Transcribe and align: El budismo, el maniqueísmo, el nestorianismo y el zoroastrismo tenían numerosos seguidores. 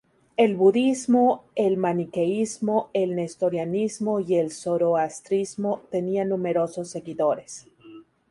El 0.35 0.55
budismo, 0.55 1.43
el 1.53 1.77
maniqueísmo, 1.77 2.89
el 2.91 3.15
nestorianismo 3.15 4.19
y 4.19 4.33
el 4.33 4.49
zoroastrismo 4.49 5.83
tenían 5.91 6.29
numerosos 6.29 6.89
seguidores. 6.89 7.67